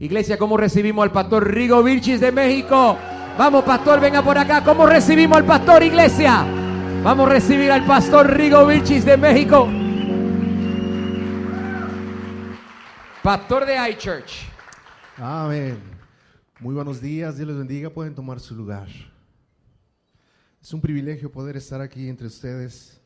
[0.00, 2.96] Iglesia, ¿cómo recibimos al pastor Rigo Vilchis de México?
[3.36, 4.62] Vamos, pastor, venga por acá.
[4.62, 6.44] ¿Cómo recibimos al pastor, iglesia?
[7.02, 9.68] Vamos a recibir al pastor Rigo Vilchis de México.
[13.24, 14.46] Pastor de iChurch.
[15.16, 15.80] Amén.
[16.60, 18.86] Muy buenos días, Dios les bendiga, pueden tomar su lugar.
[20.62, 23.00] Es un privilegio poder estar aquí entre ustedes.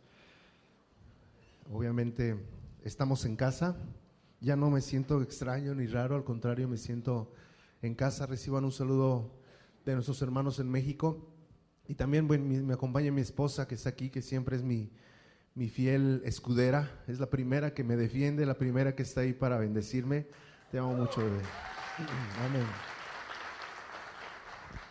[1.73, 2.37] Obviamente
[2.85, 3.77] estamos en casa,
[4.43, 7.33] ya no me siento extraño ni raro, al contrario, me siento
[7.81, 8.27] en casa.
[8.27, 9.31] Reciban un saludo
[9.85, 11.29] de nuestros hermanos en México.
[11.87, 14.91] Y también me acompaña mi esposa que está aquí, que siempre es mi,
[15.55, 17.05] mi fiel escudera.
[17.07, 20.27] Es la primera que me defiende, la primera que está ahí para bendecirme.
[20.73, 21.43] Te amo mucho, bebé.
[22.45, 22.67] Amén.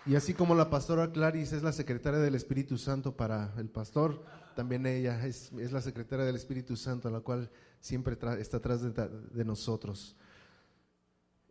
[0.05, 4.23] Y así como la pastora Clarice es la secretaria del Espíritu Santo para el pastor,
[4.55, 10.16] también ella es, la secretaria del Espíritu Santo, la cual siempre está atrás de, nosotros.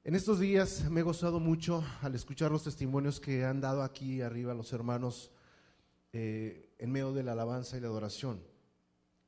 [0.02, 4.22] En estos días me he gozado mucho al escuchar los testimonios que han dado aquí
[4.22, 5.30] arriba los hermanos
[6.14, 8.42] eh, en medio de la alabanza y la adoración.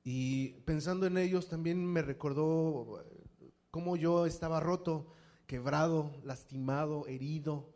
[0.02, 3.04] Y pensando en ellos también me recordó
[3.40, 5.12] eh, cómo yo estaba roto,
[5.46, 7.72] quebrado, lastimado, herido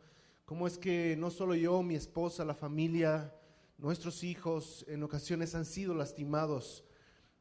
[0.47, 3.35] cómo es que no solo yo, mi esposa, la familia,
[3.77, 6.85] nuestros hijos en ocasiones han sido lastimados.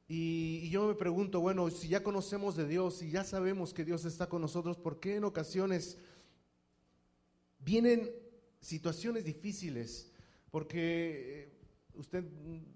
[0.08, 4.04] Y, yo me pregunto, bueno, si ya conocemos de Dios, y ya sabemos que Dios
[4.04, 5.98] está con nosotros, ¿por qué en ocasiones
[7.58, 8.10] vienen
[8.60, 10.12] situaciones difíciles?
[10.50, 11.52] Porque eh,
[11.94, 12.24] usted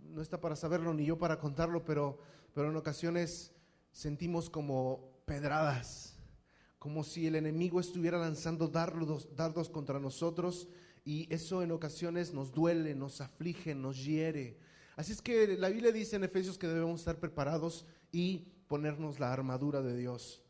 [0.03, 2.19] no está para saberlo ni yo para contarlo, pero,
[2.55, 3.53] pero en ocasiones
[3.93, 6.21] sentimos como pedradas
[6.81, 10.67] como si el enemigo estuviera lanzando dardos, dardos contra nosotros
[11.05, 14.57] y eso en ocasiones nos duele, nos aflige, nos hiere.
[14.97, 19.33] Así es que la Biblia dice en Efesios que debemos estar preparados y ponernos la
[19.33, 20.43] armadura de Dios.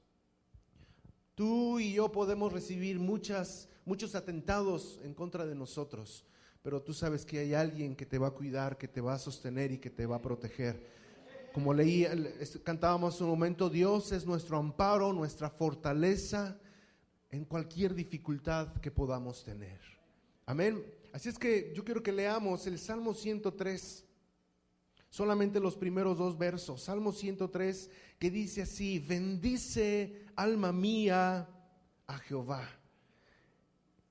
[1.34, 6.26] Tú y yo podemos recibir muchas, muchos atentados en contra de nosotros,
[6.62, 9.18] pero tú sabes que hay alguien que te va a cuidar, que te va a
[9.18, 11.00] sostener y que te va a proteger
[11.52, 12.06] como leí,
[12.62, 16.58] cantábamos un momento, Dios es nuestro amparo, nuestra fortaleza
[17.30, 19.80] en cualquier dificultad que podamos tener.
[20.46, 20.84] Amén.
[21.12, 24.04] Así es que yo quiero que leamos el Salmo 103,
[25.10, 26.82] solamente los primeros dos versos.
[26.82, 31.48] Salmo 103 que dice así, bendice alma mía
[32.06, 32.68] a Jehová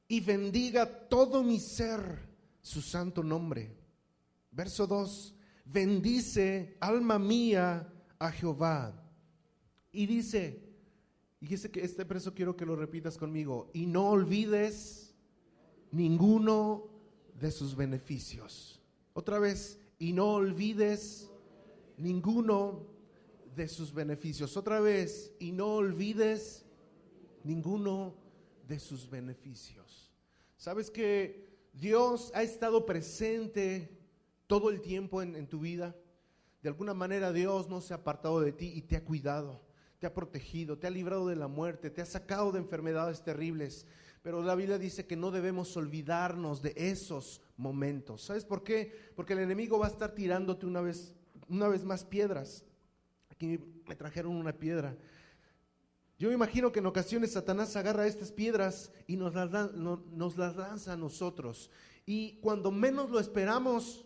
[0.07, 2.29] y bendiga todo mi ser
[2.61, 3.75] su santo nombre.
[4.51, 5.35] Verso 2
[5.71, 8.93] bendice alma mía a Jehová.
[9.91, 10.61] Y dice,
[11.39, 15.15] y dice que este preso quiero que lo repitas conmigo, y no olvides
[15.91, 16.89] ninguno
[17.39, 18.81] de sus beneficios.
[19.13, 21.29] Otra vez, y no olvides
[21.97, 22.87] ninguno
[23.55, 24.55] de sus beneficios.
[24.55, 26.65] Otra vez, y no olvides
[27.43, 28.15] ninguno
[28.67, 30.11] de sus beneficios.
[30.55, 33.97] Sabes que Dios ha estado presente
[34.47, 35.95] todo el tiempo en, tu vida.
[36.63, 39.61] De alguna manera Dios no se ha apartado de ti y te ha cuidado,
[39.99, 43.85] te ha protegido, te ha librado de la muerte, te ha sacado de enfermedades terribles.
[44.21, 48.23] Pero la Biblia dice que no debemos olvidarnos de esos momentos.
[48.23, 49.11] ¿Sabes por qué?
[49.15, 51.13] Porque el enemigo va a estar tirándote una vez,
[51.47, 52.63] una vez más piedras.
[53.29, 54.97] Aquí me trajeron una piedra.
[56.17, 60.55] Yo me imagino que en ocasiones Satanás agarra estas piedras y nos las, nos las
[60.55, 61.69] lanza a nosotros.
[62.05, 64.05] Y cuando menos lo esperamos,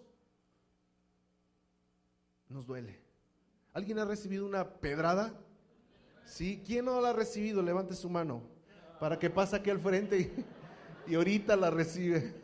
[2.50, 3.00] nos duele.
[3.72, 5.34] ¿Alguien ha recibido una pedrada?
[6.26, 6.62] ¿Sí?
[6.66, 7.62] ¿Quién no la ha recibido?
[7.62, 8.44] Levante su mano
[9.00, 12.43] para que pase aquí al frente y, y ahorita la recibe.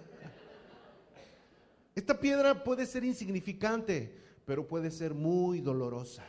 [2.00, 4.16] Esta piedra puede ser insignificante,
[4.46, 6.26] pero puede ser muy dolorosa.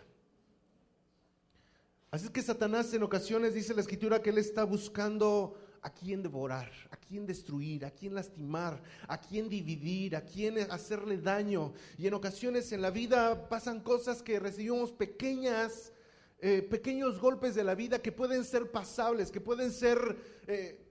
[2.10, 6.25] Así es que Satanás en ocasiones dice la escritura que él está buscando a quién
[6.25, 11.72] devorar, a quién destruir, a quién lastimar, a quién dividir, a quién hacerle daño.
[11.97, 15.92] Y en ocasiones en la vida pasan cosas que recibimos pequeñas,
[16.41, 20.16] eh, pequeños golpes de la vida que pueden ser pasables, que pueden ser
[20.48, 20.84] eh,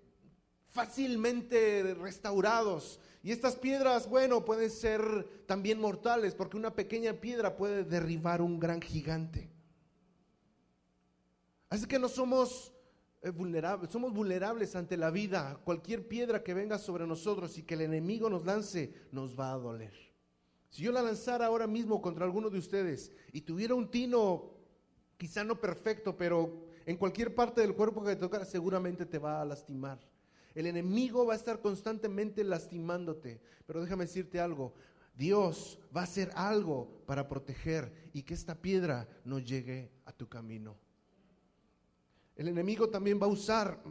[0.69, 3.02] fácilmente restaurados.
[3.21, 8.59] Y estas piedras, bueno, pueden ser también mortales, porque una pequeña piedra puede derribar un
[8.59, 9.51] gran gigante.
[11.69, 12.73] Así que no somos
[13.89, 15.59] somos vulnerables ante la vida.
[15.63, 19.57] Cualquier piedra que venga sobre nosotros y que el enemigo nos lance, nos va a
[19.57, 19.93] doler.
[20.69, 24.51] Si yo la lanzara ahora mismo contra alguno de ustedes y tuviera un tino,
[25.17, 29.41] quizá no perfecto, pero en cualquier parte del cuerpo que te tocara, seguramente te va
[29.41, 29.99] a lastimar.
[30.55, 33.41] El enemigo va a estar constantemente lastimándote.
[33.66, 34.73] Pero déjame decirte algo,
[35.16, 40.28] Dios va a hacer algo para proteger y que esta piedra no llegue a tu
[40.28, 40.78] camino.
[42.35, 43.81] El enemigo también va a usar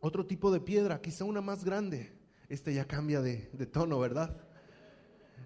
[0.00, 2.12] otro tipo de piedra, quizá una más grande.
[2.48, 4.36] Este ya cambia de, de tono, ¿verdad?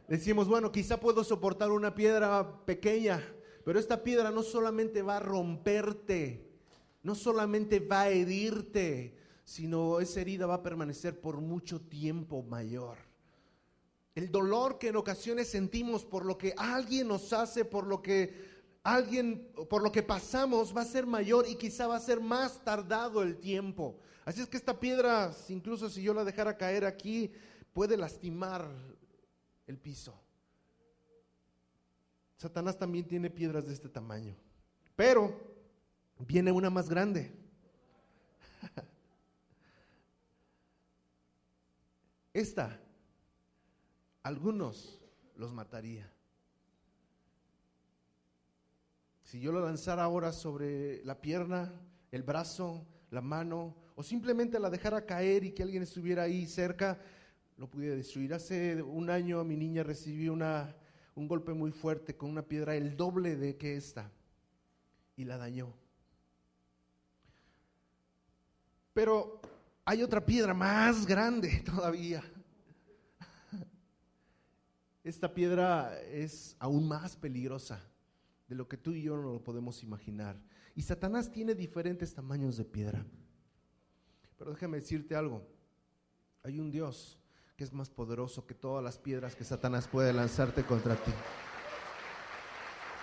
[0.09, 3.23] Decimos, bueno, quizá puedo soportar una piedra pequeña,
[3.64, 6.49] pero esta piedra no solamente va a romperte,
[7.03, 9.19] no solamente va a herirte,
[9.49, 12.99] sino esa herida va a permanecer por mucho tiempo mayor.
[14.15, 18.35] El dolor que en ocasiones sentimos por lo que alguien nos hace, por lo que
[18.83, 22.62] alguien, por lo que pasamos, va a ser mayor y quizá va a ser más
[22.62, 23.99] tardado el tiempo.
[24.27, 27.33] Así es que esta piedra, incluso si yo la dejara caer aquí,
[27.73, 28.69] puede lastimar
[29.67, 30.21] el piso.
[32.37, 34.37] Satanás también tiene piedras de este tamaño.
[34.95, 35.35] Pero
[36.19, 37.33] viene una más grande.
[42.38, 42.81] Esta,
[44.23, 45.05] algunos
[45.35, 46.08] los mataría.
[49.25, 51.73] Si yo la lanzara ahora sobre la pierna,
[52.12, 57.00] el brazo, la mano, o simplemente la dejara caer y que alguien estuviera ahí cerca,
[57.56, 58.32] lo pudiera destruir.
[58.32, 60.76] Hace un año mi niña recibió una,
[61.17, 64.12] un golpe muy fuerte con una piedra el doble de que esta
[65.17, 65.75] y la dañó.
[68.94, 69.40] Pero
[69.88, 72.23] hay otra piedra más grande todavía.
[75.02, 77.82] Esta piedra es aún más peligrosa
[78.49, 80.38] de lo que tú y yo no lo podemos imaginar.
[80.75, 83.02] Y Satanás tiene diferentes tamaños de piedra.
[84.37, 85.43] Pero déjame decirte algo.
[86.43, 87.19] Hay un Dios
[87.56, 91.12] que es más poderoso que todas las piedras que Satanás puede lanzarte contra ti.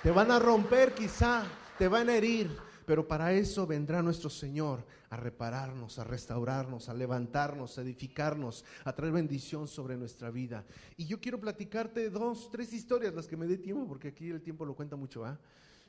[0.04, 1.46] Te van a romper quizá,
[1.80, 2.56] te van a herir,
[2.86, 8.94] pero para eso vendrá nuestro Señor a repararnos, a restaurarnos, a levantarnos, a edificarnos, a
[8.94, 10.64] traer bendición sobre nuestra vida.
[10.98, 14.42] Y yo quiero platicarte dos, tres historias, las que me dé tiempo, porque aquí el
[14.42, 15.38] tiempo lo cuenta mucho, ¿ah?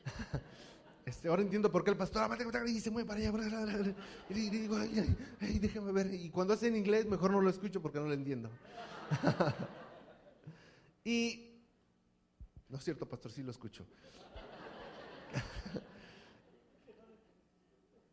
[1.06, 2.28] Este, ahora entiendo por qué el pastor
[2.66, 3.20] y se mueve para.
[3.20, 6.12] Y digo, ay, déjame ver.
[6.12, 8.50] Y cuando hace en inglés, mejor no lo escucho porque no lo entiendo.
[11.04, 11.62] y
[12.68, 13.86] no es cierto, pastor, sí lo escucho.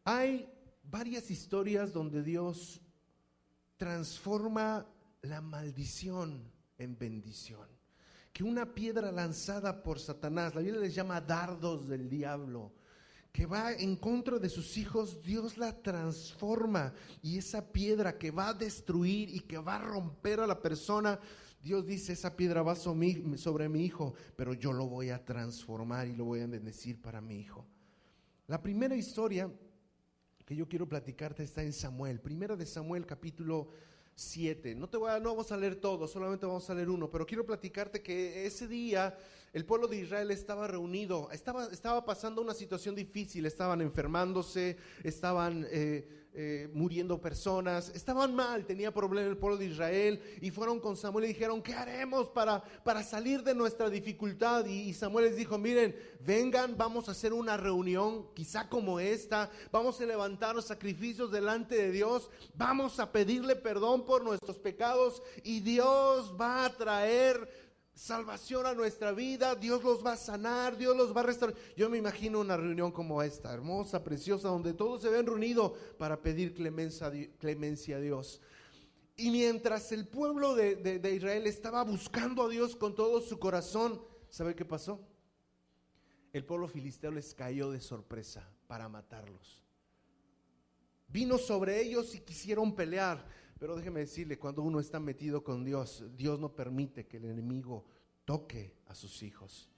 [0.06, 0.50] Hay
[0.84, 2.82] varias historias donde Dios
[3.78, 4.86] transforma
[5.22, 7.68] la maldición en bendición.
[8.34, 12.74] Que una piedra lanzada por Satanás, la Biblia les llama dardos del diablo,
[13.32, 18.50] que va en contra de sus hijos, Dios la transforma y esa piedra que va
[18.50, 21.20] a destruir y que va a romper a la persona,
[21.62, 26.16] Dios dice, esa piedra va sobre mi hijo, pero yo lo voy a transformar y
[26.16, 27.66] lo voy a bendecir para mi hijo.
[28.48, 29.50] La primera historia
[30.46, 33.70] que yo quiero platicarte está en Samuel, primera de Samuel capítulo
[34.16, 34.76] 7.
[34.76, 37.26] No te voy a, no vamos a leer todo, solamente vamos a leer uno, pero
[37.26, 39.16] quiero platicarte que ese día
[39.54, 45.68] el pueblo de Israel estaba reunido, estaba, estaba pasando una situación difícil, estaban enfermándose, estaban
[45.70, 50.98] eh, eh, muriendo personas, estaban mal, tenía problemas el pueblo de Israel y fueron con
[50.98, 54.66] Samuel y dijeron, ¿qué haremos para, para salir de nuestra dificultad?
[54.66, 59.52] Y, y Samuel les dijo, miren, vengan, vamos a hacer una reunión, quizá como esta,
[59.72, 65.22] vamos a levantar los sacrificios delante de Dios, vamos a pedirle perdón por nuestros pecados
[65.44, 67.48] y Dios va a traer
[67.94, 71.58] salvación a nuestra vida, Dios los va a sanar, Dios los va a restaurar.
[71.78, 76.22] Yo me imagino una reunión como esta, hermosa, preciosa, donde todos se ven reunidos para
[76.22, 78.42] pedir clemencia, a Dios.
[79.16, 84.02] Y mientras el pueblo de, de, Israel estaba buscando a Dios con todo su corazón,
[84.30, 85.00] ¿sabe qué pasó?
[86.32, 89.62] El pueblo filisteo les cayó de sorpresa para matarlos.
[91.08, 93.24] Vino sobre ellos y quisieron pelear.
[93.60, 97.86] Pero déjeme decirle, cuando uno está metido con Dios, Dios no permite que el enemigo
[98.26, 99.70] toque a sus hijos.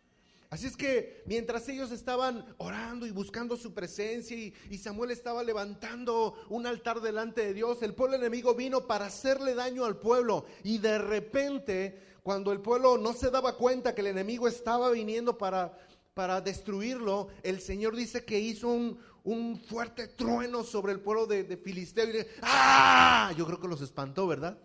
[0.49, 6.35] Así es que mientras ellos estaban orando y buscando su presencia y, Samuel estaba levantando
[6.49, 10.45] un altar delante de Dios, el pueblo enemigo vino para hacerle daño al pueblo.
[10.63, 15.37] Y de repente, cuando el pueblo no se daba cuenta que el enemigo estaba viniendo
[15.37, 15.77] para,
[16.13, 21.57] para destruirlo, el Señor dice que hizo un, un fuerte trueno sobre el pueblo de,
[21.57, 23.33] Filisteo y ¡ah!
[23.37, 24.57] Yo creo que los espantó, ¿verdad?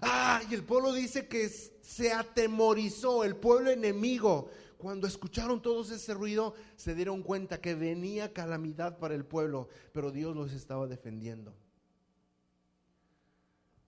[0.00, 0.40] ¡Ah!
[0.48, 4.50] Y el pueblo dice que se atemorizó, el pueblo enemigo.
[4.78, 10.12] Cuando escucharon todo ese ruido, se dieron cuenta que venía calamidad para el pueblo, pero
[10.12, 11.52] Dios los estaba defendiendo.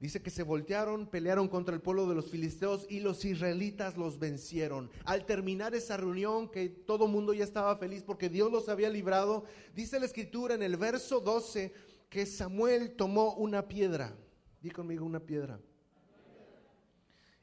[0.01, 4.19] Dice que se voltearon, pelearon contra el pueblo de los filisteos y los israelitas los
[4.19, 4.91] vencieron.
[5.05, 9.45] Al terminar esa reunión, que todo mundo ya estaba feliz porque Dios los había librado,
[9.75, 11.75] dice la escritura en el verso 12
[12.09, 14.17] que Samuel tomó una piedra.
[14.63, 15.61] Di conmigo una piedra.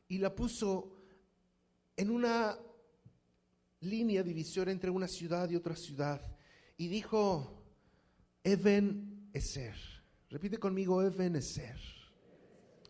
[0.07, 0.97] Y la puso
[1.95, 2.57] en una
[3.81, 6.21] línea divisora entre una ciudad y otra ciudad.
[6.75, 7.53] Y dijo,
[8.43, 9.75] Eben Eser
[10.29, 11.96] Repite conmigo, Ebenezer.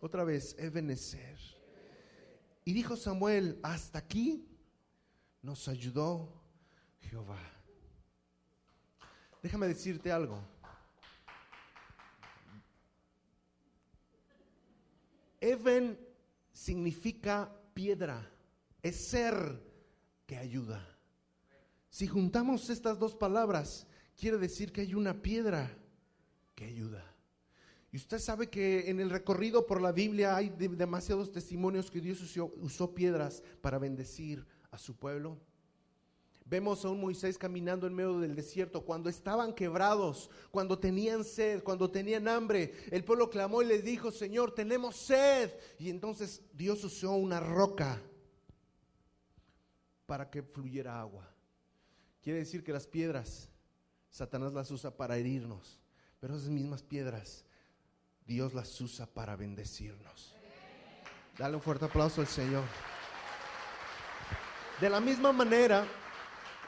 [0.00, 1.38] Otra vez, Ebenezer.
[2.64, 4.46] Y dijo Samuel, hasta aquí
[5.42, 6.32] nos ayudó
[7.00, 7.40] Jehová.
[9.42, 10.42] Déjame decirte algo.
[15.40, 15.98] Even
[16.52, 18.28] significa piedra,
[18.82, 19.62] es ser
[20.26, 20.84] que ayuda.
[21.90, 23.86] Si juntamos estas dos palabras,
[24.16, 25.70] quiere decir que hay una piedra
[26.54, 27.04] que ayuda.
[27.90, 32.20] Y usted sabe que en el recorrido por la Biblia hay demasiados testimonios que Dios
[32.20, 35.38] usó, usó piedras para bendecir a su pueblo.
[36.44, 41.62] Vemos a un Moisés caminando en medio del desierto cuando estaban quebrados, cuando tenían sed,
[41.62, 42.74] cuando tenían hambre.
[42.90, 45.52] El pueblo clamó y les dijo, Señor, tenemos sed.
[45.78, 48.00] Y entonces Dios usó una roca
[50.06, 51.30] para que fluyera agua.
[52.22, 53.50] Quiere decir que las piedras,
[54.08, 55.78] Satanás las usa para herirnos,
[56.18, 57.44] pero esas mismas piedras,
[58.28, 60.34] Dios las usa para bendecirnos.
[61.38, 62.62] Dale un fuerte aplauso al Señor.
[64.82, 65.86] De la misma manera,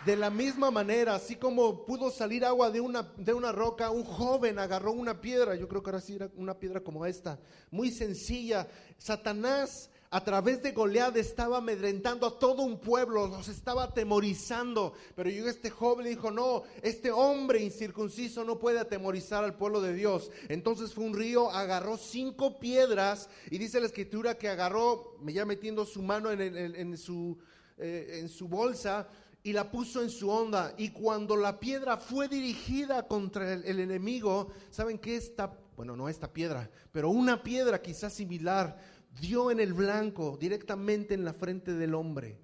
[0.07, 4.05] de la misma manera, así como pudo salir agua de una, de una roca, un
[4.05, 7.39] joven agarró una piedra, yo creo que ahora sí era una piedra como esta,
[7.71, 8.67] muy sencilla.
[8.97, 14.93] Satanás a través de Goliat estaba amedrentando a todo un pueblo, los estaba atemorizando.
[15.15, 19.95] Pero yo este joven dijo, no, este hombre incircunciso no puede atemorizar al pueblo de
[19.95, 20.33] Dios.
[20.49, 25.87] Entonces fue un río, agarró cinco piedras y dice la escritura que agarró, ya metiendo
[25.87, 27.39] su mano en, su,
[27.79, 29.07] eh, en su bolsa,
[29.43, 30.75] y la puso en su onda.
[30.77, 35.17] Y cuando la piedra fue dirigida contra el, enemigo, ¿saben qué?
[35.17, 38.77] Esta, bueno, no esta piedra, pero una piedra quizás similar,
[39.19, 42.39] dio en el blanco, directamente en la frente del hombre.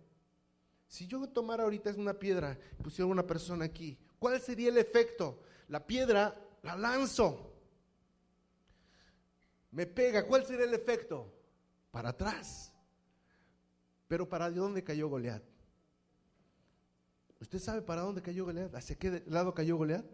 [0.88, 5.42] Si yo tomara ahorita una piedra y pusiera una persona aquí, ¿cuál sería el efecto?
[5.68, 7.52] La piedra la lanzo.
[9.72, 11.32] Me pega, ¿cuál sería el efecto?
[11.90, 12.72] Para atrás.
[14.08, 15.42] Pero ¿para dónde cayó Goliat?
[17.40, 18.74] ¿Usted sabe para dónde cayó Goliat?
[18.74, 20.06] ¿Hacia qué lado cayó Goliat?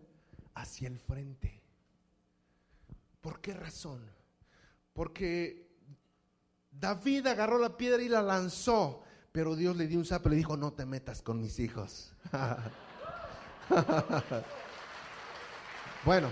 [0.55, 1.63] Hacia el frente.
[3.21, 4.11] ¿Por qué razón?
[4.93, 5.62] Porque
[6.73, 10.37] David agarró la piedra y la lanzó, pero Dios le dio un sapo y le
[10.39, 12.13] dijo, no te metas con mis hijos.
[16.05, 16.31] bueno,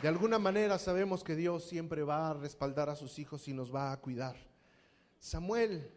[0.00, 3.74] de alguna manera sabemos que Dios siempre va a respaldar a sus hijos y nos
[3.74, 4.36] va a cuidar.
[5.18, 5.90] Samuel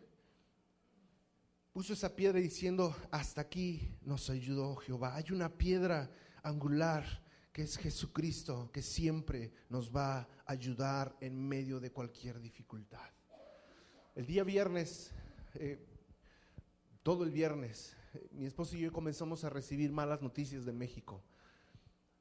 [1.73, 5.15] puso esa piedra diciendo, hasta aquí nos ayudó Jehová.
[5.15, 6.09] Hay una piedra
[6.41, 7.21] angular
[7.57, 13.09] que es Jesucristo, que siempre nos va a ayudar en medio de cualquier dificultad.
[14.13, 15.11] El día viernes,
[15.55, 15.83] eh,
[17.01, 17.95] todo el viernes,
[18.29, 21.23] mi esposo y yo comenzamos a recibir malas noticias de México.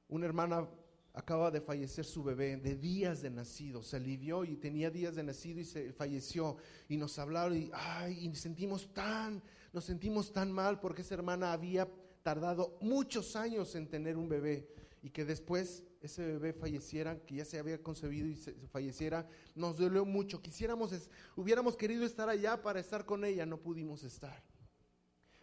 [0.08, 0.70] Una hermana
[1.12, 5.22] acaba de fallecer su bebé de días de nacido, se alivió y tenía días de
[5.22, 6.56] nacido y se falleció
[6.88, 11.52] y nos hablaron y, ay, y sentimos tan, nos sentimos tan mal porque esa hermana
[11.52, 11.86] había
[12.22, 17.44] tardado muchos años en tener un bebé y que después ese bebé falleciera, que ya
[17.44, 20.40] se había concebido y se, falleciera, nos dolió mucho.
[20.40, 20.92] Quisiéramos,
[21.36, 24.42] hubiéramos querido estar allá para estar con ella, no pudimos estar.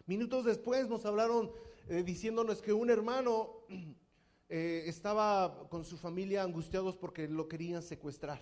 [0.06, 1.52] Minutos después nos hablaron
[1.88, 3.64] eh, diciéndonos que un hermano
[4.48, 8.40] eh, estaba con su familia angustiados porque lo querían secuestrar,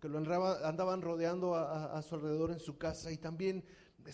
[0.00, 3.64] que lo andaban rodeando a, su alrededor en su casa y también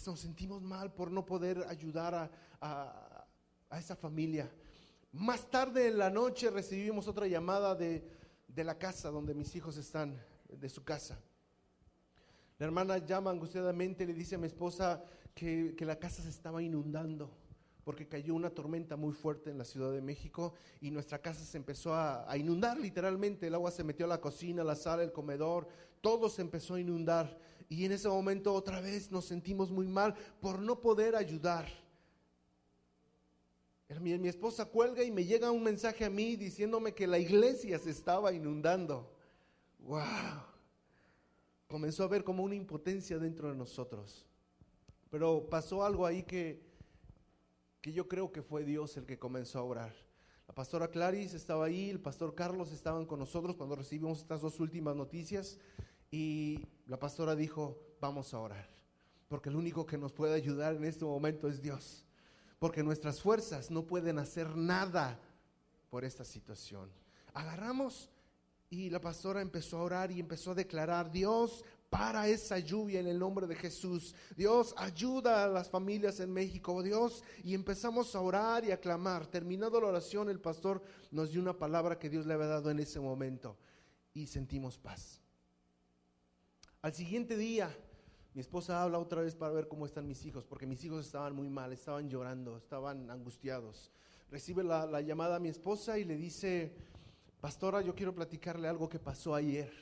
[0.07, 2.15] nos sentimos mal por no poder ayudar
[2.61, 3.27] a,
[3.71, 4.51] a esa familia.
[5.15, 8.05] Más tarde en la noche recibimos otra llamada de,
[8.49, 11.21] de, la casa donde mis hijos están, de su casa.
[12.59, 16.31] La hermana llama angustiadamente y le dice a mi esposa que, que la casa se
[16.31, 17.31] estaba inundando
[17.85, 21.59] porque cayó una tormenta muy fuerte en la Ciudad de México y nuestra casa se
[21.59, 23.47] empezó a, inundar literalmente.
[23.47, 25.69] El agua se metió a la cocina, la sala, el comedor,
[26.01, 27.39] todo se empezó a inundar.
[27.69, 31.84] Y en ese momento otra vez nos sentimos muy mal por no poder ayudar.
[34.01, 37.91] Mi, esposa cuelga y me llega un mensaje a mí diciéndome que la iglesia se
[37.91, 39.13] estaba inundando.
[39.81, 40.03] ¡Wow!
[41.67, 44.27] Comenzó a ver como una impotencia dentro de nosotros.
[45.11, 46.75] Pero pasó algo ahí que
[47.85, 49.95] que yo creo que fue Dios el que comenzó a orar.
[50.49, 54.59] La pastora Clarice estaba ahí, el pastor Carlos estaban con nosotros cuando recibimos estas dos
[54.59, 55.59] últimas noticias
[56.11, 58.71] y la pastora dijo, vamos a orar,
[59.29, 62.04] porque el único que nos puede ayudar en este momento es Dios,
[62.65, 65.21] porque nuestras fuerzas no pueden hacer nada
[65.91, 66.91] por esta situación.
[67.35, 68.09] Agarramos
[68.71, 73.07] Y la pastora empezó a orar y empezó a declarar, Dios, para esa lluvia en
[73.07, 74.15] el nombre de Jesús.
[74.35, 77.23] Dios, ayuda a las familias en México, Dios.
[77.43, 79.27] Y empezamos a orar y a clamar.
[79.27, 82.79] Terminado la oración, el pastor nos dio una palabra que Dios le había dado en
[82.79, 83.59] ese momento.
[84.15, 85.21] Y sentimos paz.
[86.81, 87.77] Al siguiente día,
[88.35, 91.35] mi esposa habla otra vez para ver cómo están mis hijos, porque mis hijos estaban
[91.35, 93.91] muy mal, estaban llorando, estaban angustiados.
[94.31, 96.73] Recibe la, la llamada a mi esposa y le dice,
[97.41, 99.73] pastora, yo quiero platicarle algo que pasó ayer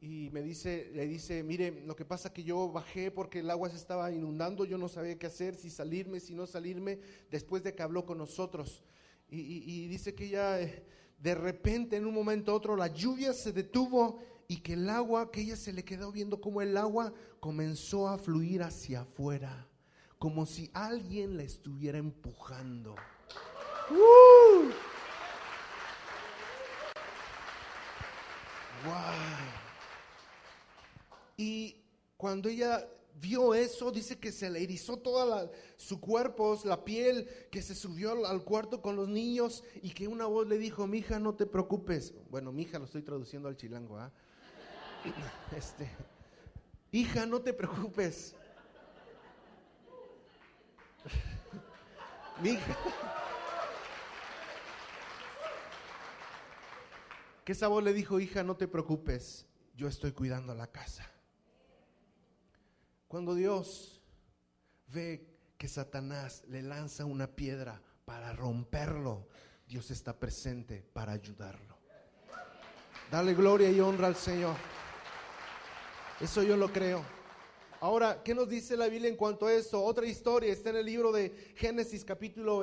[0.00, 3.68] y me dice, le dice, mire, lo que pasa que yo bajé porque el agua
[3.68, 6.98] se estaba inundando, yo no sabía qué hacer, si salirme, si no salirme,
[7.30, 8.82] después de que habló con nosotros.
[9.28, 10.82] Y, dice que ella, eh,
[11.18, 14.18] de repente, en un momento otro, la lluvia se detuvo
[14.50, 18.18] y que el agua, que ella se le quedó viendo como el agua comenzó a
[18.18, 19.68] fluir hacia afuera,
[20.18, 22.96] como si alguien la estuviera empujando.
[23.90, 24.64] ¡Uh!
[28.84, 28.94] ¡Wow!
[31.36, 31.76] Y
[32.16, 32.88] cuando ella
[33.20, 38.26] vio eso, dice que se le erizó toda su cuerpo, la piel, que se subió
[38.26, 42.14] al, cuarto con los niños y que una voz le dijo, mija, no te preocupes.
[42.30, 44.12] Bueno, mija lo estoy traduciendo al chilango, ¿ah?
[45.56, 45.90] Este,
[46.92, 48.36] hija, no te preocupes.
[52.40, 52.76] mija.
[57.44, 61.10] Que esa voz le dijo, hija, no te preocupes, yo estoy cuidando la casa.
[63.08, 64.02] Cuando Dios
[64.86, 65.26] ve
[65.58, 69.28] que Satanás le lanza una piedra para romperlo,
[69.66, 71.78] Dios está presente para ayudarlo.
[73.10, 74.54] Dale gloria y honra al Señor.
[76.20, 77.02] Eso yo lo creo.
[77.80, 79.82] Ahora, ¿qué nos dice la Biblia en cuanto a eso?
[79.82, 82.58] Otra historia está en el libro de Génesis capítulo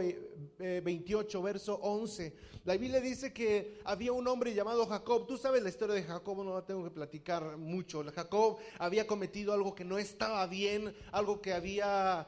[0.59, 2.35] 28, eh, verso 11.
[2.65, 5.25] La Biblia dice que había un hombre llamado Jacob.
[5.25, 8.03] Tú sabes la historia de Jacob, no la tengo que platicar mucho.
[8.13, 12.27] Jacob había cometido algo que no estaba bien, algo que había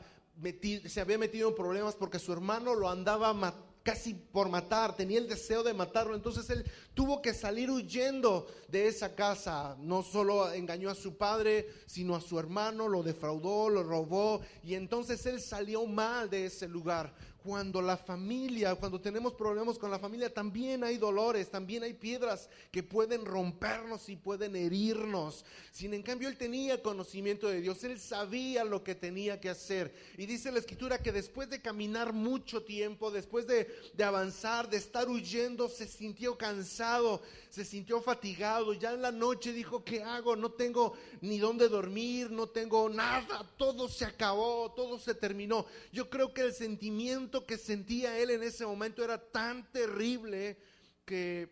[0.88, 5.18] se había metido en problemas porque su hermano lo andaba matando casi por matar, tenía
[5.18, 6.14] el deseo de matarlo.
[6.14, 9.76] Entonces él tuvo que salir huyendo de esa casa.
[9.80, 14.42] No solo engañó a su padre, sino a su hermano, lo defraudó, lo robó.
[14.62, 17.16] Y entonces él salió mal de ese lugar
[17.50, 22.48] cuando la familia, cuando tenemos problemas con la familia, también hay dolores, también hay piedras
[22.72, 25.44] que pueden rompernos y pueden herirnos.
[25.72, 29.92] Sin en cambio, él tenía conocimiento de Dios, él sabía lo que tenía que hacer.
[30.16, 34.78] Y dice la escritura que después de caminar mucho tiempo, después de, de avanzar, de
[34.78, 38.74] estar huyendo, se sintió cansado, se sintió fatigado.
[38.74, 40.36] Ya en la noche dijo, ¿qué hago?
[40.36, 45.66] No tengo ni dónde dormir, no tengo nada, todo se acabó, todo se terminó.
[45.92, 50.58] Yo creo que el sentimiento que sentía él en ese momento era tan terrible
[51.06, 51.50] que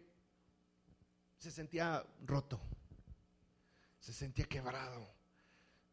[1.38, 2.60] se sentía roto,
[4.00, 5.08] se sentía quebrado,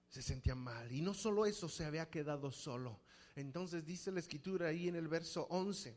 [0.09, 0.91] se sentía mal.
[0.93, 3.01] Y no solo eso, se había quedado solo.
[3.37, 5.97] Entonces dice la escritura ahí en el verso 11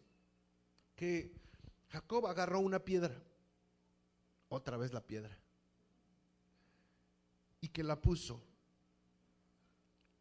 [0.96, 1.32] que
[1.90, 3.16] Jacob agarró una piedra,
[4.50, 5.38] otra vez la piedra,
[7.62, 8.44] y que la puso.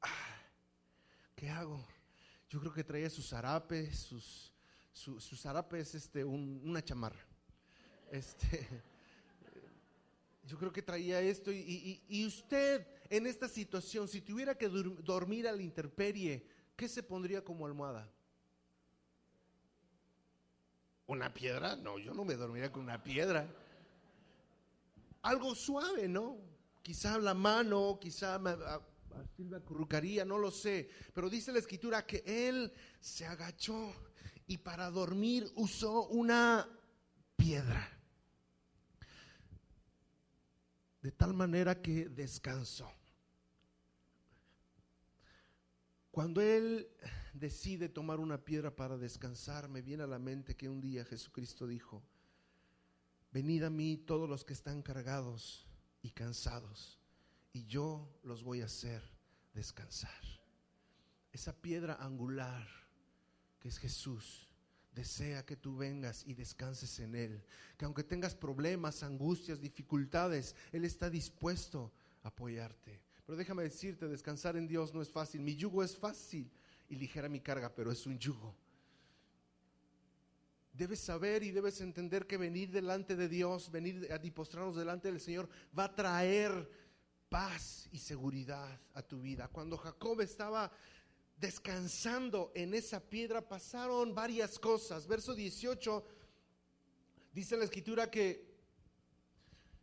[0.02, 0.42] Ah,
[1.34, 1.82] ¿Qué hago?
[2.48, 4.52] Yo creo que traía sus zarapes, sus,
[4.92, 7.24] sus zarapes, este, una chamarra.
[8.10, 8.68] Este,
[10.46, 15.48] yo creo que traía esto y, y, usted en esta situación, si tuviera que dormir
[15.48, 18.08] a la intemperie, ¿qué se pondría como almohada?
[21.08, 21.76] ¿Una piedra?
[21.76, 23.46] No, yo no me dormiría con una piedra.
[25.22, 26.36] Algo suave, ¿no?
[26.82, 28.40] Quizá la mano, quizá
[29.36, 33.94] Silvia currucaría, no lo sé, pero dice la escritura que él se agachó
[34.46, 36.68] y para dormir usó una
[37.36, 37.88] piedra.
[41.02, 42.90] De tal manera que descansó.
[46.10, 46.88] Cuando él
[47.34, 51.66] decide tomar una piedra para descansar, me viene a la mente que un día Jesucristo
[51.66, 52.02] dijo,
[53.30, 55.68] venid a mí todos los que están cargados
[56.02, 56.98] y cansados
[57.56, 59.02] y yo los voy a hacer
[59.54, 60.10] descansar.
[61.32, 62.68] Esa piedra angular
[63.58, 64.52] que es Jesús
[64.94, 67.42] desea que tú vengas y descanses en Él.
[67.78, 73.00] Que aunque tengas problemas, angustias, dificultades, Él está dispuesto a apoyarte.
[73.24, 75.40] Pero déjame decirte, descansar en Dios no es fácil.
[75.40, 76.50] Mi yugo es fácil
[76.90, 78.54] y ligera mi carga, pero es un yugo.
[80.74, 85.22] Debes saber y debes entender que venir delante de Dios, venir a postrarnos delante del
[85.22, 86.85] Señor, va a traer
[87.28, 89.48] paz y seguridad a tu vida.
[89.48, 90.70] Cuando Jacob estaba
[91.36, 95.06] descansando en esa piedra pasaron varias cosas.
[95.06, 96.04] Verso 18
[97.32, 98.54] dice la escritura que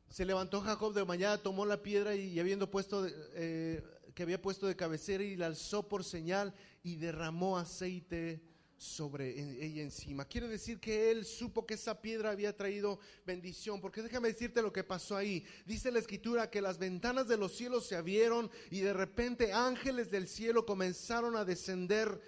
[0.10, 4.68] Se levantó Jacob de mañana, tomó la piedra y, habiendo puesto, eh, que había puesto
[4.68, 6.54] de cabecera y la alzó por señal
[6.84, 8.53] y derramó aceite
[8.84, 10.26] sobre ella encima.
[10.26, 14.74] Quiere decir que él supo que esa piedra había traído bendición, porque déjame decirte lo
[14.74, 15.46] que pasó ahí.
[15.66, 20.12] Dice la escritura que las ventanas de los cielos se abrieron y de repente ángeles
[20.12, 22.20] del cielo comenzaron a descender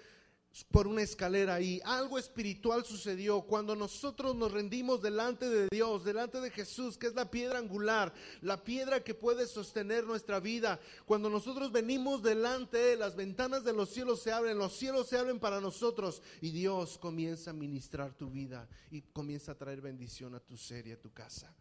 [0.64, 6.40] por una escalera y algo espiritual sucedió cuando nosotros nos rendimos delante de Dios, delante
[6.40, 10.80] de Jesús, que es la piedra angular, la piedra que puede sostener nuestra vida.
[11.04, 15.18] Cuando nosotros venimos delante de las ventanas de los cielos se abren, los cielos se
[15.18, 20.34] abren para nosotros y Dios comienza a ministrar tu vida y comienza a traer bendición
[20.34, 21.54] a tu ser y a tu casa.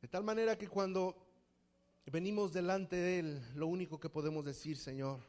[0.00, 1.16] De tal manera que cuando
[2.06, 5.20] venimos delante de Él, lo único que podemos decir, Señor,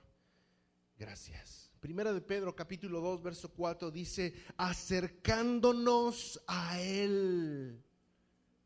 [0.98, 7.84] gracias Primera de Pedro capítulo 2 verso 4 dice, acercándonos a Él,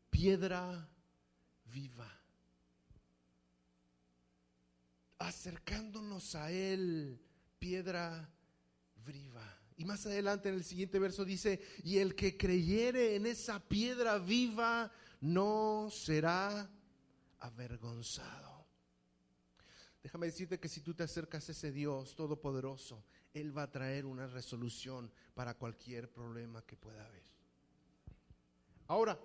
[0.08, 0.88] piedra
[1.64, 2.08] viva.
[5.18, 7.20] Acercándonos a Él,
[7.58, 8.30] piedra
[9.04, 9.58] viva.
[9.76, 14.18] Y más adelante en el siguiente verso dice, y el que creyere en esa piedra
[14.18, 16.70] viva no será
[17.40, 18.47] avergonzado.
[20.08, 24.06] Déjame decirte que si tú te acercas a ese Dios todopoderoso, Él va a traer
[24.06, 27.24] una resolución para cualquier problema que pueda haber.
[28.86, 29.20] Ahora,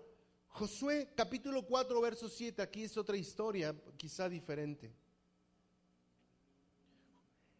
[0.49, 4.93] Josué capítulo 4, verso 7, aquí es otra historia, quizá diferente.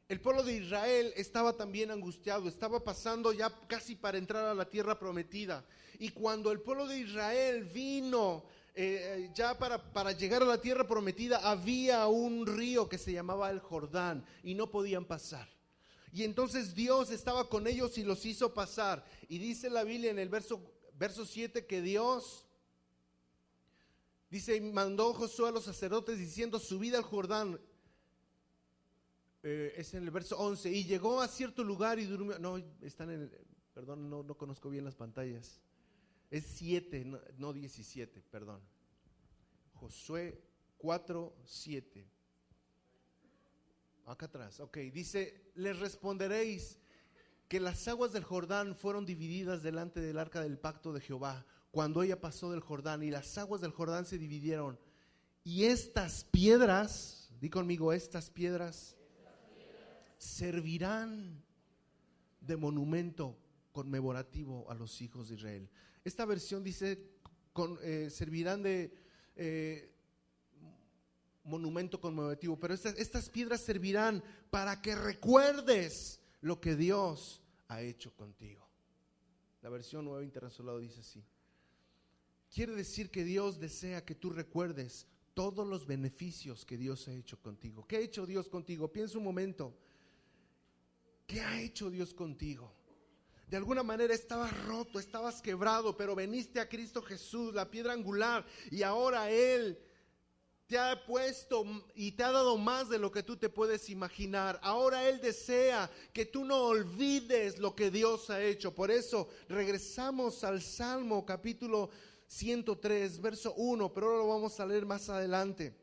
[0.09, 4.69] El pueblo de Israel estaba también angustiado, estaba pasando ya casi para entrar a la
[4.69, 5.65] tierra prometida.
[5.97, 8.43] Y cuando el pueblo de Israel vino
[8.75, 13.49] eh, ya para, para llegar a la tierra prometida había un río que se llamaba
[13.51, 15.47] el Jordán y no podían pasar.
[16.11, 19.03] Y entonces Dios estaba con ellos y los hizo pasar.
[19.27, 20.61] Y dice la Biblia en el verso,
[20.97, 22.45] verso 7 que Dios,
[24.29, 27.59] dice, mandó Josué a los sacerdotes diciendo, subid al Jordán.
[29.41, 30.71] Eh, es en el verso 11.
[30.71, 32.37] Y llegó a cierto lugar y durmió.
[32.37, 33.31] No, están en el,
[33.73, 35.59] perdón, no, no conozco bien las pantallas.
[36.33, 37.05] Es 7,
[37.37, 38.59] no, 17, perdón.
[39.75, 40.41] Josué
[40.79, 42.07] 4, 7.
[44.07, 44.77] Acá atrás, ok.
[44.91, 46.79] Dice, les responderéis
[47.47, 52.01] que las aguas del Jordán fueron divididas delante del arca del pacto de Jehová cuando
[52.01, 54.79] ella pasó del Jordán y las aguas del Jordán se dividieron.
[55.43, 58.97] Y estas piedras, di conmigo, estas piedras,
[60.17, 61.43] servirán
[62.41, 63.37] de monumento
[63.71, 65.69] conmemorativo a los hijos de Israel.
[66.03, 66.99] Esta versión dice,
[67.81, 68.93] eh, servirán de
[69.35, 69.93] eh,
[71.43, 78.13] monumento conmemorativo, pero estas, estas piedras servirán para que recuerdes lo que Dios ha hecho
[78.15, 78.67] contigo.
[79.61, 81.23] La versión nueva internacional dice así.
[82.53, 87.41] Quiere decir que Dios desea que tú recuerdes todos los beneficios que Dios ha hecho
[87.41, 87.87] contigo.
[87.87, 88.91] ¿Qué ha hecho Dios contigo?
[88.91, 89.75] Piensa un momento.
[91.25, 92.75] ¿Qué ha hecho Dios contigo?
[93.53, 98.43] De alguna manera estabas roto, estabas quebrado, pero veniste a Cristo Jesús, la piedra angular,
[98.71, 99.77] y ahora Él
[100.65, 101.63] te ha puesto
[101.93, 104.59] y te ha dado más de lo que tú te puedes imaginar.
[104.63, 108.73] Ahora Él desea que tú no olvides lo que Dios ha hecho.
[108.73, 111.91] Por eso regresamos al Salmo capítulo
[112.25, 115.77] 103, verso 1, pero ahora lo vamos a leer más adelante.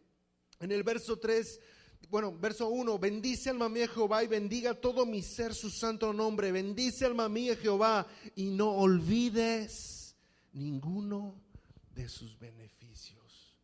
[0.59, 1.61] En el verso 3
[2.09, 6.51] bueno, verso 1, bendice alma mía Jehová y bendiga todo mi ser su santo nombre.
[6.51, 10.17] Bendice alma mía Jehová y no olvides
[10.53, 11.41] ninguno
[11.95, 13.57] de sus beneficios.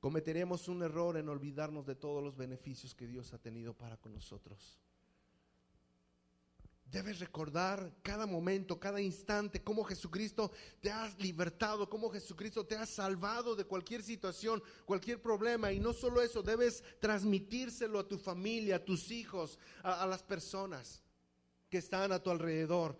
[0.00, 4.12] Cometeremos un error en olvidarnos de todos los beneficios que Dios ha tenido para con
[4.12, 4.78] nosotros.
[6.90, 12.86] Debes recordar cada momento, cada instante, cómo Jesucristo te ha libertado, cómo Jesucristo te ha
[12.86, 15.72] salvado de cualquier situación, cualquier problema.
[15.72, 21.02] Y no solo eso, debes transmitírselo a tu familia, a tus hijos, a, las personas
[21.68, 22.96] que están a tu alrededor.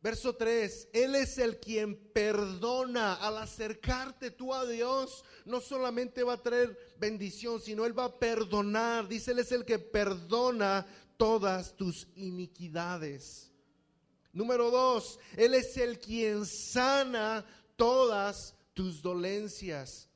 [0.00, 3.14] Verso 3, Él es el quien perdona.
[3.14, 8.18] Al acercarte tú a Dios, no solamente va a traer bendición, sino Él va a
[8.18, 9.06] perdonar.
[9.06, 10.86] Dice, Él es el que perdona
[11.18, 13.52] todas tus iniquidades.
[14.32, 17.44] Número dos, Él es el quien sana
[17.76, 20.08] todas tus dolencias.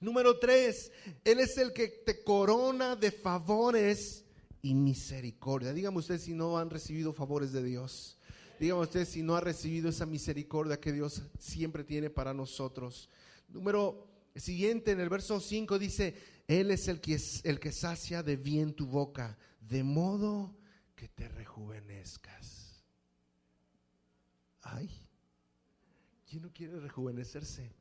[0.00, 0.92] Número tres,
[1.24, 4.24] Él es el que te corona de favores
[4.62, 5.72] y misericordia.
[5.72, 8.16] Dígame usted si no han recibido favores de Dios.
[8.60, 13.08] Dígame usted si no ha recibido esa misericordia que Dios siempre tiene para nosotros.
[13.48, 16.14] Número siguiente, en el verso 5 dice,
[16.46, 19.36] Él es el que, es el que sacia de bien tu boca
[19.68, 20.56] de modo
[20.94, 22.84] que te rejuvenezcas.
[24.62, 24.90] Ay,
[26.26, 27.74] ¿quién no quiere rejuvenecerse?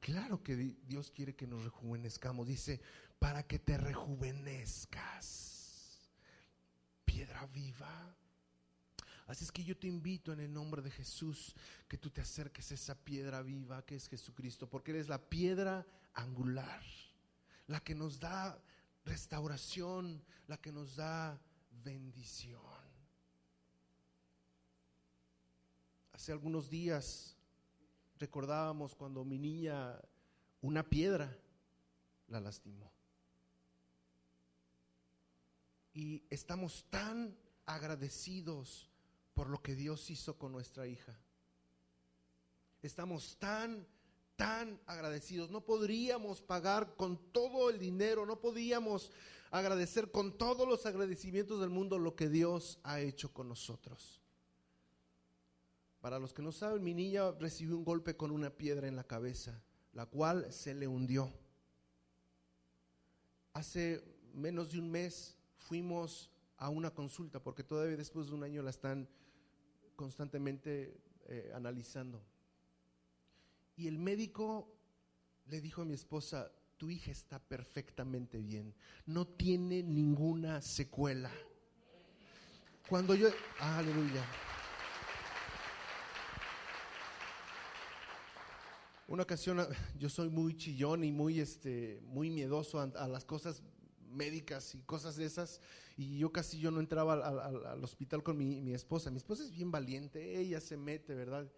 [0.00, 2.46] Claro que Dios quiere que nos rejuvenezcamos.
[2.46, 2.80] Dice,
[3.18, 6.08] para que te rejuvenezcas.
[7.04, 8.16] Piedra viva.
[9.26, 11.54] Así es que yo te invito en el nombre de Jesús
[11.86, 15.86] que tú te acerques a esa piedra viva que es Jesucristo, porque eres la piedra
[16.14, 16.82] angular,
[17.68, 18.60] la que nos da
[19.04, 22.60] restauración, la que nos da bendición.
[26.12, 27.36] Hace algunos días
[28.18, 29.98] recordábamos cuando mi niña
[30.60, 31.34] una piedra
[32.28, 32.92] la lastimó.
[35.92, 37.36] Y estamos tan
[37.66, 38.90] agradecidos
[39.34, 41.18] por lo que Dios hizo con nuestra hija.
[42.82, 43.86] Estamos tan,
[44.40, 45.50] tan agradecidos.
[45.50, 49.10] No podríamos pagar con todo el dinero, no podíamos
[49.50, 54.22] agradecer con todos los agradecimientos del mundo lo que Dios ha hecho con nosotros.
[56.00, 59.04] Para los que no saben, mi niña recibió un golpe con una piedra en la
[59.04, 61.30] cabeza, la cual se le hundió.
[63.52, 68.62] Hace menos de un mes fuimos a una consulta, porque todavía después de un año
[68.62, 69.06] la están
[69.96, 72.24] constantemente eh, analizando.
[73.80, 74.76] Y el médico
[75.46, 78.74] le dijo a mi esposa, tu hija está perfectamente bien,
[79.06, 81.30] no tiene ninguna secuela.
[82.90, 84.22] Cuando yo, aleluya.
[89.08, 89.66] Una ocasión,
[89.98, 93.62] yo soy muy chillón y muy, este, muy miedoso a las cosas
[94.10, 95.58] médicas y cosas de esas.
[95.96, 99.10] Y yo casi yo no entraba al, hospital con mi, esposa.
[99.10, 101.50] Mi esposa es bien valiente, ella se mete, ¿verdad?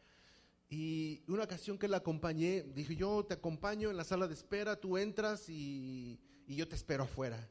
[0.75, 4.81] Y una ocasión que la acompañé, dije, yo te acompaño en la sala de espera,
[4.81, 7.47] tú entras y, y yo te espero afuera.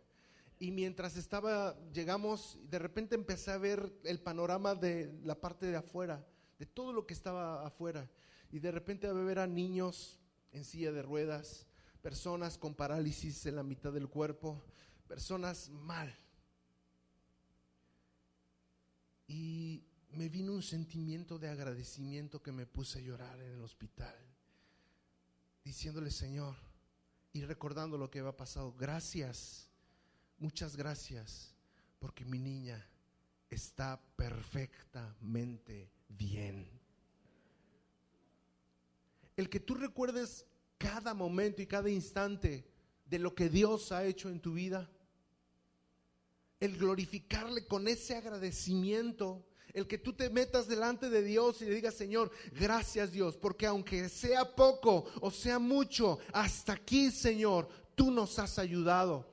[0.57, 5.75] Y mientras estaba, llegamos, de repente empecé a ver el panorama de la parte de
[5.75, 6.25] afuera,
[6.57, 8.09] de todo lo que estaba afuera.
[8.51, 10.19] Y de repente a ver a niños
[10.51, 11.67] en silla de ruedas,
[12.01, 14.65] personas con parálisis en la mitad del cuerpo,
[15.07, 16.11] personas mal.
[19.27, 24.15] Y me vino un sentimiento de agradecimiento que me puse a llorar en el hospital,
[25.63, 26.55] diciéndole, Señor,
[27.33, 29.69] y recordando lo que había pasado, gracias,
[30.37, 31.55] muchas gracias,
[31.99, 32.85] porque mi niña
[33.49, 36.67] está perfectamente bien.
[39.37, 40.45] El que tú recuerdes
[40.77, 42.65] cada momento y cada instante
[43.05, 44.89] de lo que Dios ha hecho en tu vida,
[46.59, 51.75] el glorificarle con ese agradecimiento, el que tú te metas delante de Dios y le
[51.75, 58.11] digas, Señor, gracias Dios, porque aunque sea poco o sea mucho, hasta aquí, Señor, tú
[58.11, 59.30] nos has ayudado.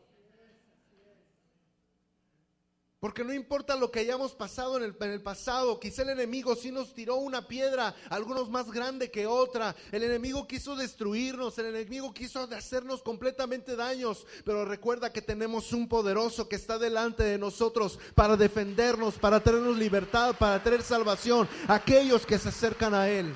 [3.01, 6.93] Porque no importa lo que hayamos pasado en el, pasado, quizá el enemigo sí nos
[6.95, 9.77] tiró una piedra, algunos más grande que otra.
[9.93, 14.27] El enemigo quiso destruirnos, el enemigo quiso hacernos completamente daños.
[14.45, 19.77] Pero recuerda que tenemos un poderoso que está delante de nosotros para defendernos, para traernos
[19.77, 23.33] libertad, para traer salvación aquellos que se acercan a Él.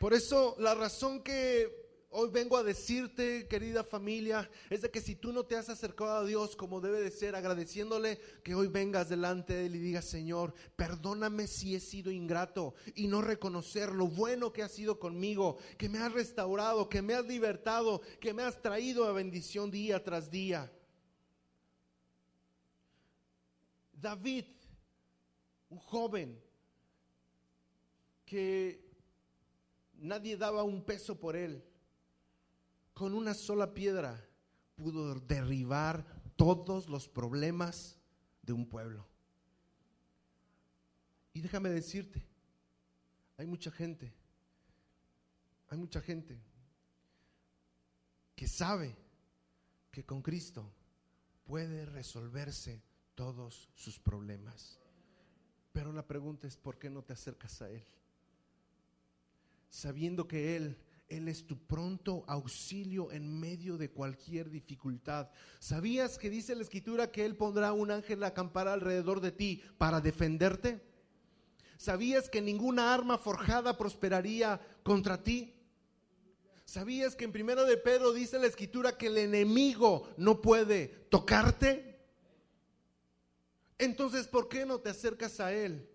[0.00, 1.77] Por eso la razón que
[2.10, 6.16] Hoy vengo a decirte, querida familia, es de que si tú no te has acercado
[6.16, 10.06] a Dios como debe de ser, agradeciéndole, que hoy vengas delante de Él y digas,
[10.06, 15.58] Señor, perdóname si he sido ingrato y no reconocer lo bueno que has sido conmigo,
[15.76, 20.02] que me has restaurado, que me has libertado, que me has traído a bendición día
[20.02, 20.72] tras día.
[23.92, 24.46] David,
[25.68, 26.42] un joven
[28.24, 28.82] que
[29.92, 31.67] nadie daba un peso por él
[32.98, 34.28] con una sola piedra
[34.74, 37.96] pudo derribar todos los problemas
[38.42, 39.06] de un pueblo.
[41.32, 42.26] Y déjame decirte,
[43.36, 44.12] hay mucha gente,
[45.68, 46.42] hay mucha gente
[48.34, 48.96] que sabe
[49.92, 50.68] que con Cristo
[51.44, 52.82] puede resolverse
[53.14, 54.80] todos sus problemas.
[55.70, 57.84] Pero la pregunta es, ¿por qué no te acercas a Él?
[59.70, 60.76] Sabiendo que Él
[61.08, 65.30] él es tu pronto auxilio en medio de cualquier dificultad.
[65.58, 69.62] ¿Sabías que dice la escritura que Él pondrá un ángel a acampar alrededor de ti
[69.78, 70.82] para defenderte?
[71.78, 75.54] ¿Sabías que ninguna arma forjada prosperaría contra ti?
[76.66, 81.98] ¿Sabías que en primero de Pedro dice la escritura que el enemigo no puede tocarte?
[83.78, 85.88] Entonces, ¿por qué no te acercas a Él?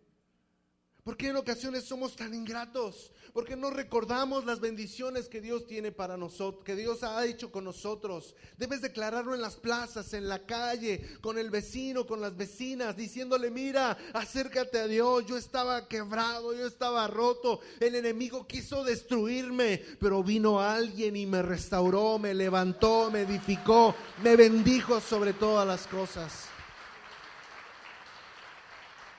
[1.03, 3.11] ¿Por qué en ocasiones somos tan ingratos?
[3.33, 7.51] ¿Por qué no recordamos las bendiciones que Dios tiene para nosotros, que Dios ha hecho
[7.51, 8.35] con nosotros?
[8.57, 13.51] Debes declararlo en las plazas, en la calle, con el vecino, con las vecinas, diciéndole,
[13.51, 20.23] mira, acércate a Dios, yo estaba quebrado, yo estaba roto, el enemigo quiso destruirme, pero
[20.23, 26.52] vino alguien y me restauró, me levantó, me edificó, me bendijo sobre todas las cosas.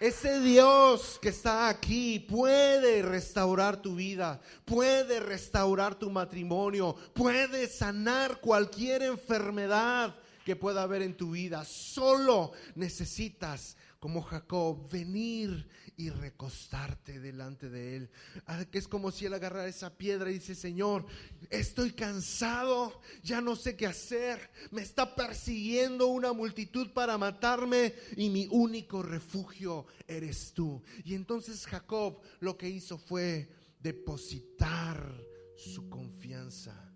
[0.05, 8.39] Ese Dios que está aquí puede restaurar tu vida, puede restaurar tu matrimonio, puede sanar
[8.43, 10.15] cualquier enfermedad
[10.45, 11.65] que pueda haber en tu vida.
[11.65, 18.11] Solo necesitas, como Jacob, venir y recostarte delante de Él.
[18.45, 21.07] Ah, que es como si Él agarrara esa piedra y dice, Señor,
[21.49, 28.29] estoy cansado, ya no sé qué hacer, me está persiguiendo una multitud para matarme y
[28.29, 30.83] mi único refugio eres tú.
[31.03, 33.49] Y entonces Jacob lo que hizo fue
[33.81, 35.19] depositar
[35.57, 36.93] su confianza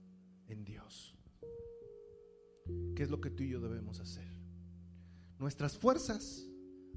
[0.46, 1.16] en Dios.
[2.94, 4.28] ¿Qué es lo que tú y yo debemos hacer?
[5.38, 6.47] Nuestras fuerzas,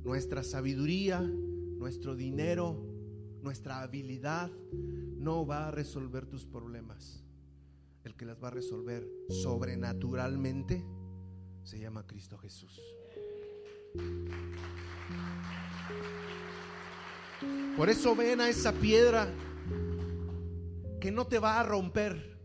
[0.03, 2.83] nuestra sabiduría, nuestro dinero,
[3.41, 7.23] nuestra habilidad no va a resolver tus problemas.
[8.03, 10.83] El que las va a resolver sobrenaturalmente
[11.63, 12.81] se llama Cristo Jesús.
[17.77, 19.27] Por eso ven a esa piedra
[20.99, 22.37] que no te va a romper,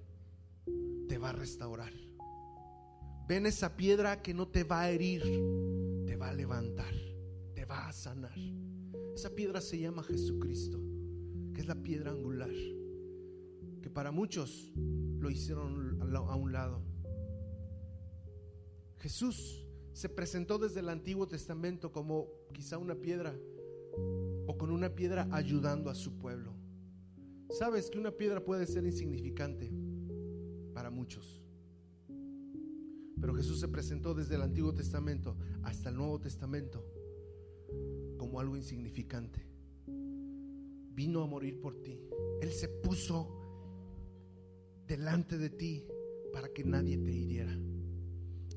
[1.08, 1.92] te va a restaurar.
[3.28, 5.22] Ven esa piedra que no te va a herir,
[6.06, 6.94] te va a levantar,
[7.68, 8.38] va a sanar.
[9.14, 10.78] Esa piedra se llama Jesucristo,
[11.54, 12.52] que es la piedra angular,
[13.82, 14.72] que para muchos
[15.18, 16.82] lo hicieron a un lado.
[18.98, 23.34] Jesús se presentó desde el Antiguo Testamento como quizá una piedra
[24.46, 26.52] o con una piedra ayudando a su pueblo.
[27.50, 29.72] Sabes que una piedra puede ser insignificante
[30.74, 31.42] para muchos.
[33.18, 36.84] Pero Jesús se presentó desde el Antiguo Testamento hasta el Nuevo Testamento
[38.26, 39.46] como algo insignificante.
[39.86, 42.00] Vino a morir por ti.
[42.42, 43.28] Él se puso
[44.84, 45.86] delante de ti
[46.32, 47.56] para que nadie te hiriera.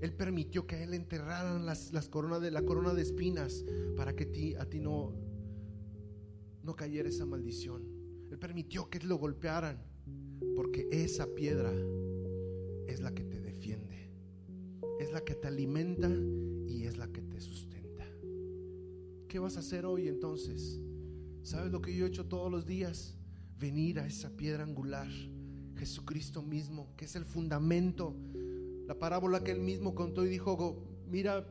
[0.02, 3.64] Él permitió que a él enterraran las, las coronas de la corona de espinas
[3.96, 5.14] para que ti, a ti no,
[6.64, 7.84] no cayera esa maldición.
[8.32, 9.84] Él permitió que lo golpearan
[10.56, 11.72] porque esa piedra
[12.88, 14.10] es la que te defiende,
[15.00, 16.10] es la que te alimenta
[19.30, 20.80] ¿Qué vas a hacer hoy entonces?
[21.44, 23.16] ¿Sabes lo que yo he hecho todos los días?
[23.60, 25.08] Venir a esa piedra angular,
[25.78, 28.16] Jesucristo mismo, que es el fundamento.
[28.88, 31.48] La parábola que él mismo contó y dijo, mira,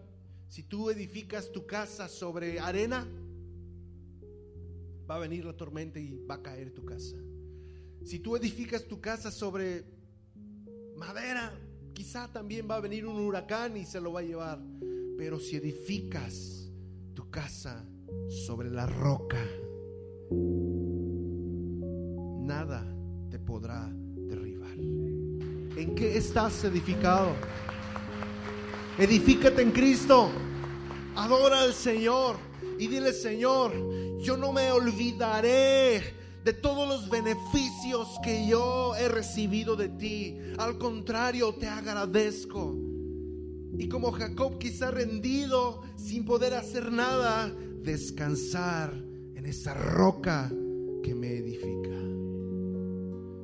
[0.48, 3.06] si tú edificas tu casa sobre arena,
[5.08, 7.16] va a venir la tormenta y va a caer tu casa.
[8.04, 9.84] Si tú edificas tu casa sobre
[10.96, 11.56] madera,
[11.94, 14.60] quizá también va a venir un huracán y se lo va a llevar.
[15.16, 16.67] Pero si edificas
[17.30, 17.84] casa
[18.28, 19.38] sobre la roca,
[22.40, 22.86] nada
[23.30, 24.76] te podrá derribar.
[24.76, 27.32] ¿En qué estás edificado?
[28.98, 30.30] Edifícate en Cristo.
[31.14, 32.36] Adora al Señor
[32.78, 33.72] y dile, Señor,
[34.20, 36.14] yo no me olvidaré
[36.44, 40.38] de todos los beneficios que yo he recibido de ti.
[40.58, 42.87] Al contrario, te agradezco.
[43.78, 48.92] Y como Jacob quizá rendido, sin poder hacer nada, descansar
[49.36, 50.52] en esa roca
[51.02, 51.96] que me edifica.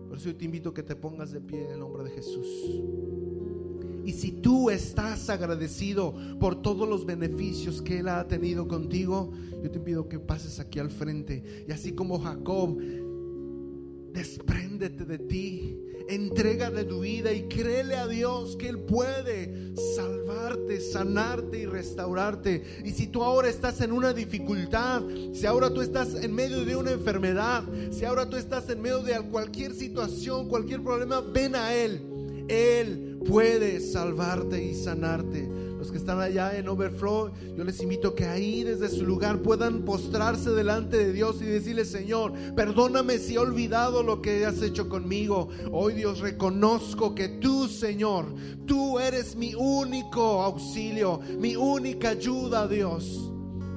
[0.09, 2.11] Por eso yo te invito a que te pongas de pie en el nombre de
[2.11, 2.49] Jesús.
[4.05, 9.71] Y si tú estás agradecido por todos los beneficios que Él ha tenido contigo, yo
[9.71, 11.65] te pido que pases aquí al frente.
[11.67, 12.77] Y así como Jacob,
[14.15, 20.81] despréndete de ti entrega de tu vida y créele a Dios que Él puede salvarte,
[20.81, 22.63] sanarte y restaurarte.
[22.85, 26.77] Y si tú ahora estás en una dificultad, si ahora tú estás en medio de
[26.77, 31.75] una enfermedad, si ahora tú estás en medio de cualquier situación, cualquier problema, ven a
[31.75, 32.01] Él.
[32.49, 35.49] Él puede salvarte y sanarte
[35.91, 40.51] que están allá en Overflow, yo les invito que ahí desde su lugar puedan postrarse
[40.51, 45.49] delante de Dios y decirle, Señor, perdóname si he olvidado lo que has hecho conmigo.
[45.73, 48.35] Hoy Dios reconozco que tú, Señor,
[48.67, 53.31] tú eres mi único auxilio, mi única ayuda, Dios.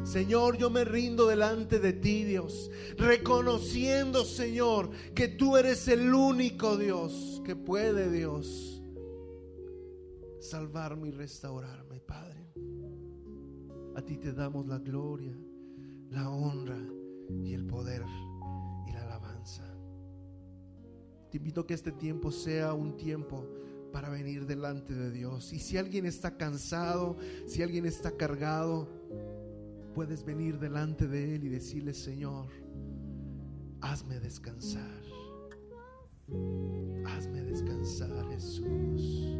[0.03, 6.77] Señor, yo me rindo delante de ti, Dios, reconociendo, Señor, que tú eres el único
[6.77, 8.77] Dios que puede, Dios
[10.47, 11.86] salvarme y restaurarme.
[13.97, 15.35] A ti te damos la gloria,
[16.11, 16.77] la honra
[17.43, 18.03] y el poder
[18.87, 19.63] y la alabanza.
[21.31, 23.43] Te invito a que este tiempo sea un tiempo
[23.91, 25.51] para venir delante de Dios.
[25.51, 27.17] Y si alguien está cansado,
[27.47, 28.87] si alguien está cargado,
[29.95, 32.49] puedes venir delante de Él y decirle, Señor,
[33.81, 35.01] hazme descansar.
[37.03, 39.39] Hazme descansar, Jesús.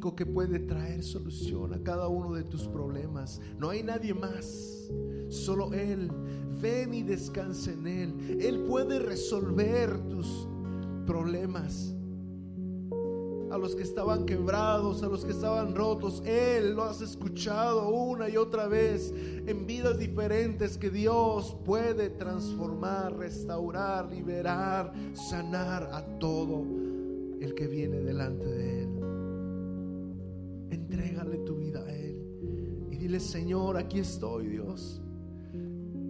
[0.00, 3.40] Que puede traer solución a cada uno de tus problemas.
[3.58, 4.90] No hay nadie más.
[5.28, 6.10] Solo Él.
[6.60, 8.38] Ven y descansa en Él.
[8.40, 10.48] Él puede resolver tus
[11.06, 11.94] problemas
[13.50, 16.22] a los que estaban quebrados, a los que estaban rotos.
[16.24, 23.16] Él lo has escuchado una y otra vez en vidas diferentes que Dios puede transformar,
[23.16, 26.64] restaurar, liberar, sanar a todo
[27.40, 28.79] el que viene delante de Él.
[30.90, 32.20] Entrégale tu vida a Él
[32.90, 35.00] y dile, Señor, aquí estoy, Dios.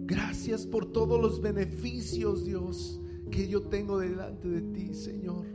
[0.07, 5.45] Gracias por todos los beneficios, Dios, que yo tengo delante de ti, Señor.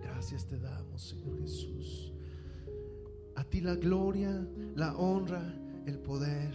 [0.00, 2.14] Gracias te damos, Señor Jesús.
[3.34, 5.54] A ti la gloria, la honra,
[5.84, 6.54] el poder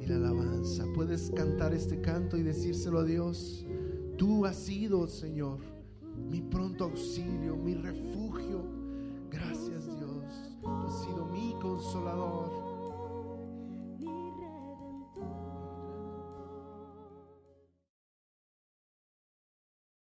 [0.00, 0.84] y la alabanza.
[0.94, 3.66] Puedes cantar este canto y decírselo a Dios.
[4.16, 5.75] Tú has sido, Señor,
[6.16, 8.64] mi pronto auxilio, mi refugio.
[9.30, 12.65] Gracias Dios, tú has sido mi consolador.